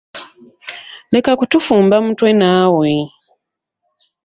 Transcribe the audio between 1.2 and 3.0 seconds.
kutufumba mutwe naawe.